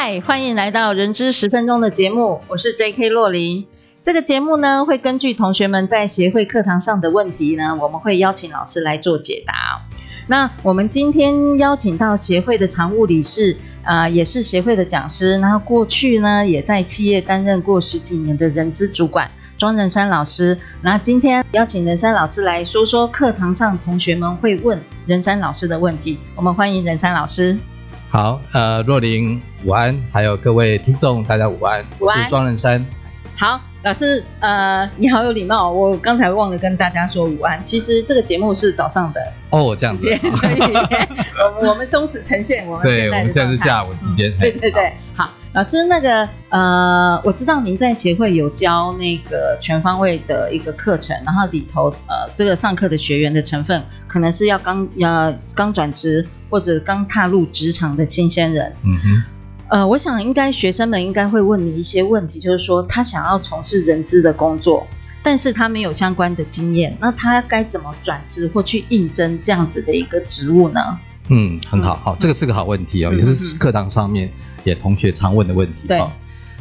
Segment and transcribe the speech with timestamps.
[0.00, 3.08] 嗨，欢迎来到人资十分钟的节目，我是 J.K.
[3.08, 3.66] 洛琳。
[4.00, 9.52] 这个节目呢，会根据同学们在协会课堂上的问题呢，我们会邀请老师来做解答。
[10.28, 19.28] 那我们今天邀请到协会的常务理事，呃，也是协会的讲师，然后过去呢，也在企业担任过十几年的人资主管
[19.58, 20.56] 庄仁山老师。
[20.80, 26.20] 那今天邀请仁山老师来说说课堂上同学们会问仁山老师的问题。
[26.36, 27.58] 我们欢迎仁山老师。
[28.10, 32.84] 好，呃，若琳午安，还有各位听众，大家午安，午安，我是庄仁山。
[33.36, 37.62] 好，老师，呃，你好有礼貌，我刚才忘了跟大家说午安。
[37.62, 43.10] 其实这个节目是早上的哦，这样子，所以我们我们忠实呈现我们现在的状态。
[43.10, 44.34] 对，我们现在是下午时间。
[44.38, 45.30] 对对对，好。
[45.58, 58.72] 老师，那个呃，我知道您在协会有教那个全方位的一个课程，然后里头呃，这个上课的学员的成分可能是要刚要刚转职或者刚踏入职场的新鲜人。
[58.84, 59.22] 嗯哼。
[59.70, 64.86] 呃，我想应该学生们应该会问你一些问题，就是说他想要从事人资的工作，
[65.24, 70.80] 但是他没有相关的经验，那他该怎么转职或去应征这样子的一个职务呢？
[71.30, 74.30] 嗯，很好，好，这个是个好问题哦，嗯、也是课堂上面。
[74.64, 76.02] 也同学常问的问题，对，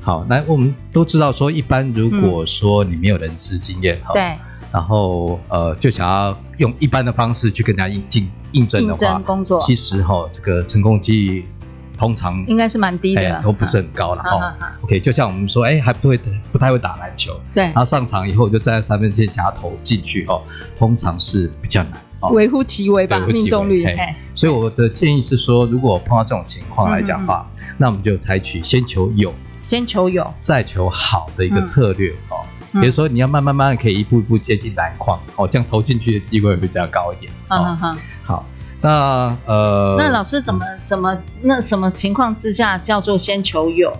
[0.00, 4.38] 好，那，我们都知道说，一般如果说你没有人事经验，对、嗯，
[4.72, 11.48] 然后呃，就想要用一般的方式去跟人家应进应征的话，工作，其实哈，这个成功机率
[11.96, 14.54] 通常应该是蛮低的、哎，都不是很高了哈。
[14.82, 16.18] OK，就像我们说，哎、欸，还不会
[16.52, 20.42] 不太会打篮球，对，然后上场以后就站在三分线想要投进去哦，
[20.78, 21.92] 通常是比较难。
[22.30, 23.86] 微乎其微吧，命中率。
[24.34, 27.48] 所以我的建议是说，如果碰到这种情况来讲的话，
[27.78, 32.44] 那我们就采取先求有，先求有，再求好的一个策略哦。
[32.72, 37.32] 嗯、比如说，你要慢慢慢慢可以一步一步接近篮筐哦，这样投进去的机会会比较高一点。
[37.48, 38.44] 好，
[38.80, 43.96] 那呃，那老师怎么怎么那什么情况之下叫做先求有，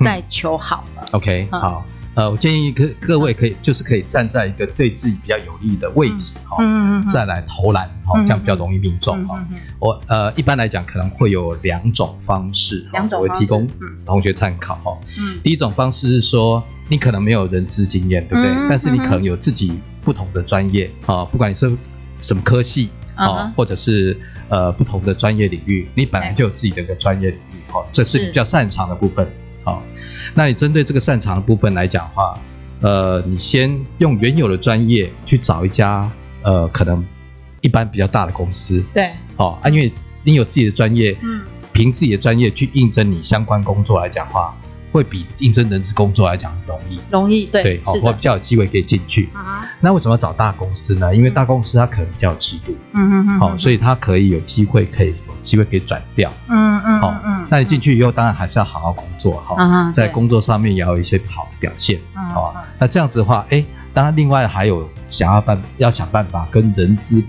[0.00, 1.84] 再求好？OK，好。
[2.14, 9.42] 呃，我建议各各位可以就是可以站在一个对自己比较有利的位置哈，嗯嗯，再来投篮哈，这样比较容易命中哈。
[9.78, 13.66] 我呃一般来讲可能会有两种方式，两种我会提供
[14.04, 14.98] 同学参考哈。
[15.18, 18.52] 嗯，第一种方式是说你可能没有人资经验，对不对？
[18.68, 21.74] 但是你可能有自己不同的专业啊，不管你是
[22.20, 24.14] 什么科系啊，或者是
[24.50, 29.26] 呃不同的专业领域，你本来就有自己的一个专业领域哈，这是比较擅长的部分。
[29.64, 29.82] 好，
[30.34, 32.38] 那你针对这个擅长的部分来讲的话，
[32.80, 36.10] 呃，你先用原有的专业去找一家
[36.42, 37.04] 呃，可能
[37.60, 39.92] 一般比较大的公司，对，哦，啊，因为
[40.24, 41.42] 你有自己的专业，嗯，
[41.72, 44.56] 凭自己的专业去应征你相关工作来讲的话。
[44.92, 49.30] 会比应征人资工作来讲容易，容易对，对，好，会比较有机会可以进去。
[49.34, 49.64] Uh-huh.
[49.80, 51.14] 那为什么要找大公司呢？
[51.14, 61.98] 因为大公司它可能比较有制度，嗯嗯嗯，好，所以它可以有机会可以有机会可以转调，嗯嗯，好，嗯，那你进去以后，当然还是要好好工作哈，uh-huh, 在工作上面也要有一些好的表现，
[62.32, 62.62] 好，uh-huh.
[62.78, 63.64] 那这样子的话，哎，
[63.94, 67.22] 当然另外还有想要办要想办法跟人资。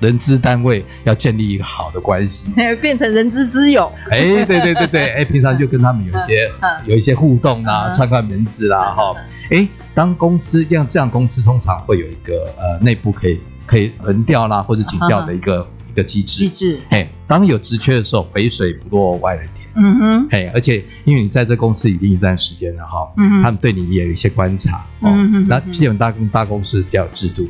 [0.00, 2.48] 人资单位要建立一个好的关系，
[2.80, 3.92] 变成人资之友。
[4.10, 6.50] 哎、欸，对对对对，哎、欸，平常就跟他们有一些
[6.86, 9.14] 有一些互动啦，串串门子啦，哈。
[9.50, 16.46] 哎，当公司像这样公司，通常会有一个呃内部可以可以轮调啦或者请调的一个一个机制。
[16.46, 16.80] 机制。
[16.90, 19.68] 哎，当有职缺的时候，肥水不落外人田。
[19.74, 20.28] 嗯哼。
[20.30, 24.84] 哎，而且因为你在这公司已经一段时间了哈，嗯他们对你也有一些观察。
[25.02, 25.46] 嗯哼。
[25.48, 27.48] 那基本大大公司比较有制度。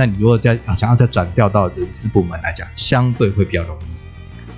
[0.00, 3.84] 那你如果再想要再转调到人资部门来讲，相对会比较容易。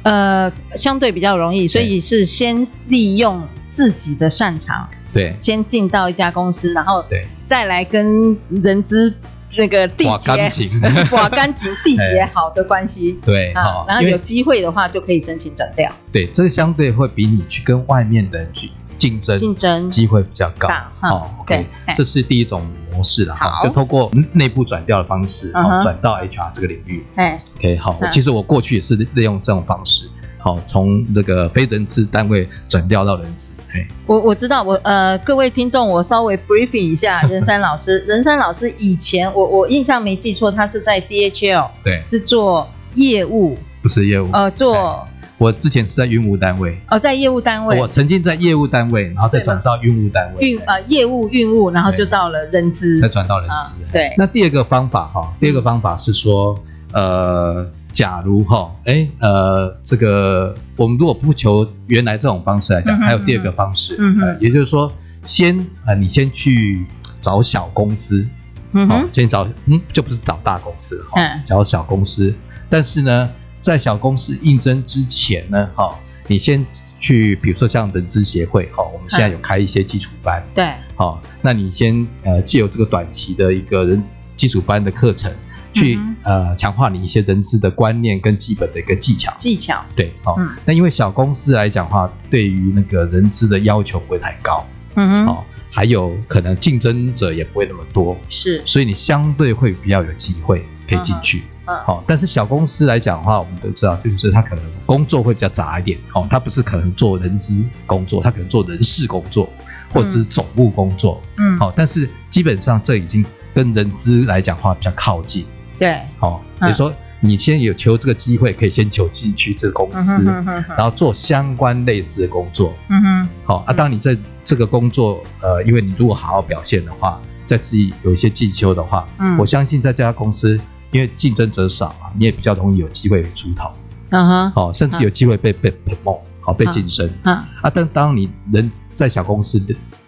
[0.04, 9.12] 呃，相对比较容易，所以是先利用自己的擅长，对，先进到一家公司，然后对，再来跟人资
[9.56, 10.70] 那个缔结，
[11.10, 15.92] 哇，干净缔结好的关系， 对，好，然后有机会的话就可以申请转调。
[16.12, 18.70] 对，这个相对会比你去跟外面的人去。
[19.02, 19.90] 竞争竞争。
[19.90, 20.68] 机会比较高，
[21.00, 21.66] 好，OK，
[21.96, 25.50] 这是第一种模式了哈，就透过内部转调的方式，
[25.82, 30.08] 转到 HR 这个领域，哎，OK，好，其实我过去也是利用这种方式，
[30.38, 33.60] 好，从那个非人资单位转调到人资。
[33.72, 37.98] 嘿，我我知道，我呃，各位听众，我稍微 briefing 一下 任山老师。
[38.06, 45.04] 任山老师以前，我我印象没记错，他是在 DHL，对，是做业务，不是业务，呃，做。
[45.38, 47.78] 我之前是在运务单位，哦，在业务单位。
[47.78, 50.46] 我曾经在业务单位，然后再转到运务单位。
[50.46, 53.82] 运呃，业务运务，然后就到了人资，才转到人资。
[53.92, 54.14] 对。
[54.16, 56.58] 那第二个方法哈，第二个方法是说，
[56.92, 57.66] 呃。
[57.92, 64.90] 假如哈，哎，呃，这个我们如果不求原来这种方式来讲，还有第二个方式，嗯嗯，也就是说，
[65.24, 66.86] 先呃，你先去
[67.20, 68.26] 找小公司，
[68.72, 72.32] 嗯好，先找，嗯，就不是找大公司哈，找小公司。
[72.70, 73.28] 但是呢，
[73.62, 76.62] 在小公司应征之前呢，哈，你先
[77.00, 84.02] 去，比如说像人资协会，哈，我们现在有开一些基础班，对，好，那你先呃，借由这个短期的一个人
[84.36, 85.32] 基础班的课程。
[85.74, 89.34] 去呃强化你一些人资的观念跟基本的一个技巧。
[89.38, 89.82] 技巧。
[89.96, 90.36] 对，好。
[90.66, 94.66] 那因为小公司来讲的话，对于那个人资的要求不会太高，
[94.96, 102.04] 嗯哼，好，还有可能竞争者也不会那么多，是，所以你相对会比较有机会可以进去，嗯，好。
[102.06, 109.48] 但是小公司来讲的话，我们都知道，就是他可能工作会比较杂一点，哦，他不是可能做人资工作，他可能做人事工作
[109.92, 111.72] 或者是总务工作，嗯，好。
[111.74, 113.24] 但是基本上这已经
[113.54, 115.44] 跟人资来讲的话比较靠近。
[115.78, 123.72] 对，好，比如说你先有求这个机会，可以先求进去这个公司，然后做相关类似的工作，嗯哼，好啊。
[123.72, 130.58] 当你在这个工作，呃，因为你如果好好表现的话，在自己有一些进修的话，嗯，我相信在这家公司，
[130.92, 133.72] 因为竞争者少啊，你也比较容易有机会出头，
[134.10, 137.68] 嗯哼，好，甚至有机会被被 promote，好被晋升，啊啊。
[137.68, 139.60] 但当你人在小公司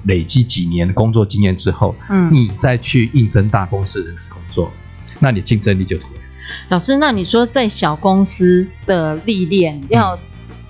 [0.05, 4.71] 累积几年的工作经验之后，嗯，你再去应征大公司人事工作。
[5.19, 6.21] 那你竞争力就出来。
[6.69, 10.19] 老师，那你说在小公司的历练，要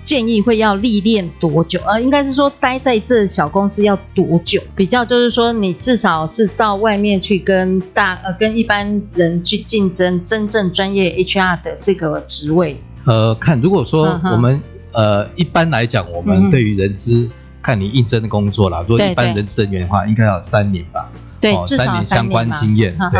[0.05, 1.81] 建议会要历练多久？
[1.85, 4.61] 呃，应该是说待在这小公司要多久？
[4.75, 12.79] 比较就是说，你至少是到外面去跟大呃跟一般人去竞争真正专业 HR 的这个职位。
[13.05, 14.61] 呃，看如果说我们
[14.91, 17.27] 呃一般来讲，我们对于人资
[17.61, 21.09] 看你应征的工作啦，如果一般人资人员的话，应该要三年吧。
[21.45, 23.19] 对，至少三年相关经验，对，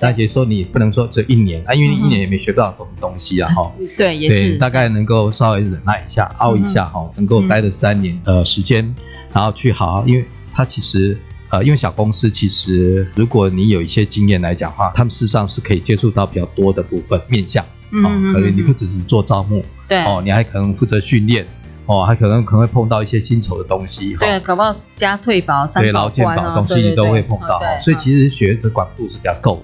[0.00, 8.94] 而且说你不能说这一年啊，因为你一年也没学到东东西啊， 哈，对，也是，大概能够稍微忍耐一下，熬一下哈，能够待了三年呃时间，
[9.32, 11.16] 然后去好好，因为它其实
[11.50, 17.64] 呃，因为小公司其实如果你有一些经验来讲的话，他们事实上是可以接触到比较多的部分面向，
[18.02, 21.46] 哦，可能你不只是做招募，对，哦，你还可能负责训练。
[21.92, 29.62] 哦，还可能可能会碰到一些薪酬的东西，对，搞不好加退保、三保、劳健保的东西你都会碰到，所以其实学的广度是比较够，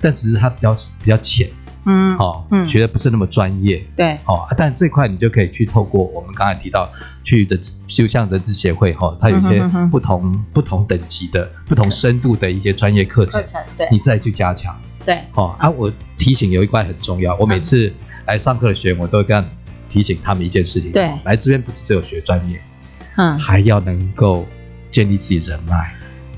[0.00, 0.74] 但只是它比较
[1.04, 1.48] 比较浅，
[1.84, 6.90] 嗯，好，学的不是那么专业，对，哦，但这块你就可以去透过我们刚才提到
[7.22, 7.56] 去的，
[7.86, 13.40] 就像人资协会哈，它有一些不同不同等级的、不同深度的一些专业课程，
[13.78, 14.74] 对，你再去加强，
[15.06, 15.54] 对，哦。
[15.58, 17.92] 啊，我提醒有一块很重要，我每次
[18.26, 19.44] 来上课的学员，我都会跟。
[19.92, 22.58] 提醒他们一件事情，对，来这边不只有学专业，
[23.16, 24.46] 嗯，还要能够
[24.90, 25.92] 建立自己人脉，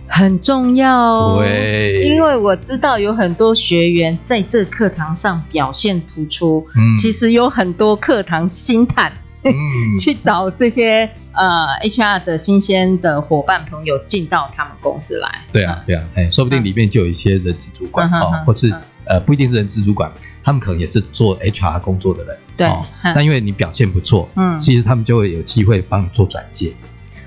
[0.08, 1.36] 很重要哦。
[1.38, 9.12] 对，因为我知道有很多学员在这课堂上表现突出，嗯，其实有很多课堂星探，
[9.44, 9.52] 嗯，
[9.96, 15.44] 去找这些呃 HR 的新鲜的伙伴朋友进到他们公司来。
[15.52, 18.74] 对啊，对啊，哎，说不定里面就有一些人资主管哦，或是
[19.06, 20.10] 呃不一定是人资主管。
[20.46, 22.68] 他们可能也是做 HR 工作的人，对。
[23.02, 26.70] 那因为你表现不错，嗯，其实他们就会有机会帮你做转介，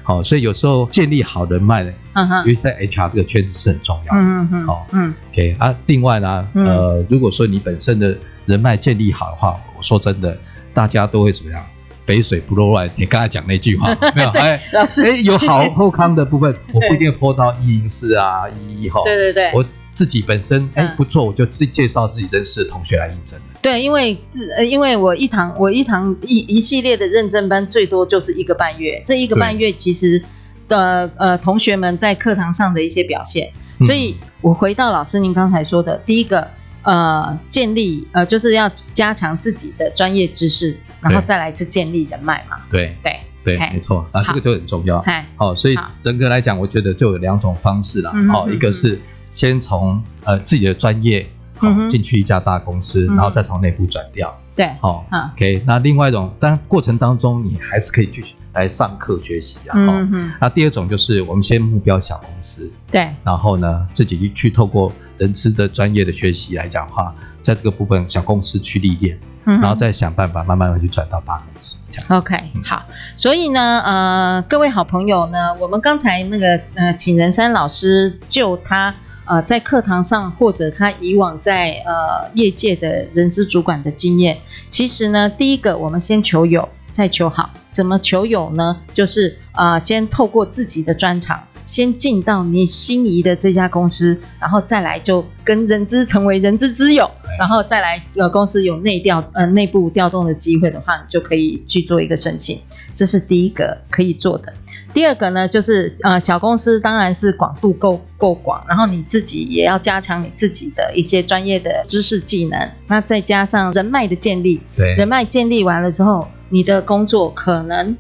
[0.04, 5.76] 好，所以有时候建立好人脉呢，嗯哼，尤其在 HR 这个圈子是很重要的，嗯嗯好，嗯，OK 啊。
[5.88, 8.16] 另外呢，呃，如果说你本身的
[8.46, 10.38] 人脉建立好的话，我说真的，
[10.72, 11.66] 大家都会怎么样？
[12.06, 14.30] 肥水不落外，你刚才讲那句话 没有？
[14.40, 19.66] 哎，老师，哎，有好后康的部分，我不一定泼到一零四啊，一一哈，对对对，我。
[19.98, 23.40] 自己本身哎不错，我就自己介绍自己认识的同学来应征。
[23.64, 30.24] 对，因为自呃，因为我一堂我一堂一一系列的认证班最多就是一个半月，这一个半月其实
[30.68, 33.52] 的呃同学们在课堂上的一些表现，
[33.88, 36.48] 所以我回到老师您刚才说的第一个
[36.84, 42.58] 呃建立呃就是要加强自己的专业知识，然后再来是建立人脉嘛。
[42.70, 42.96] 对。
[43.02, 43.16] 对。
[43.44, 45.02] 对，没错啊，这个就很重要。
[45.38, 48.14] 好，所以整个来讲，我觉得就有两种方式了。
[48.30, 49.00] 好，一个是。
[49.38, 51.24] 先从呃自己的专业
[51.58, 54.36] 好进去一家大公司，然后再从内部转掉。
[54.56, 55.62] 对，好，OK。
[55.64, 59.74] 那另外一种，当然过程当中你还是可以去来上课学习啊。
[59.76, 60.32] 嗯嗯。
[60.42, 67.14] 那第二种就是我们先目标小公司，对，然后呢自己去透过人资的专业的学习来讲的话，
[67.44, 69.20] 在这个部分小公司去历练。
[69.46, 72.20] 然后再想办法慢慢的去转到大公司，这样。
[72.20, 72.84] OK，好。
[73.16, 78.94] 所以呢，呃，各位好朋友呢，我们刚才那个呃，请仁山老师就他
[79.28, 84.38] 呃在课堂上或者他以往在呃业界的人资主管的经验，
[84.70, 87.50] 其实呢，第一个我们先求有，再求好。
[87.72, 88.78] 怎么求有呢？
[88.92, 91.44] 就是呃，先透过自己的专长。
[91.64, 102.62] 先进到你心仪的这家公司，然后再来就跟人资成为人资之友，然后再来呃公司有内调呃内部调动的机会的话，你就可以去做一个申请，
[102.96, 104.54] 这是第一个可以做的。
[104.98, 117.96] 第二个呢，就是呃小公司当然是广度够够广，然后你自己也要加强你自己的一些专业的知识技能，那再加上人脉的建立，对，人脉建立完了之后，你的工作可能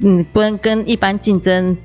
[0.00, 1.76] 嗯不能跟一般竞争。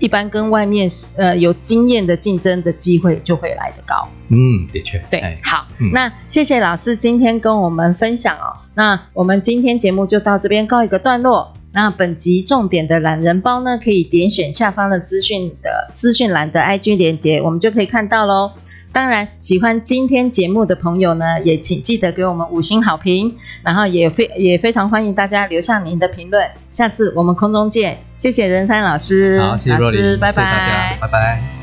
[0.00, 4.08] 一般跟外面呃有经验的竞争的机会就会来得高。
[4.28, 4.96] 嗯，的确。
[5.10, 8.54] 对，哎、好、嗯，那谢谢老师今天跟我们分享哦。
[8.74, 11.52] 那我们今天节目就到这边告一个段落。
[11.80, 18.50] 那本集重点的懒人包呢，可以点选下方的资讯的资讯栏的 IG 连接，我们就可以看到喽。
[18.90, 23.32] 当然，喜欢今天节目的朋友呢，也请记得给我们五星好评，
[23.62, 26.44] 然后也非也非常欢迎大家留下您的评论。
[26.72, 31.57] 下次我们空中见，谢谢任山老师，好，谢谢老师，拜拜，谢谢大家，拜拜。